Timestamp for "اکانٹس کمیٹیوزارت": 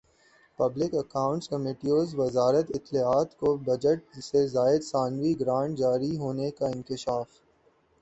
0.95-2.71